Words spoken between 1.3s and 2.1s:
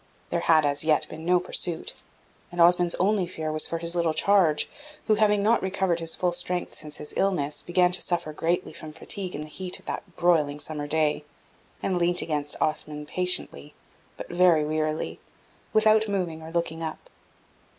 pursuit,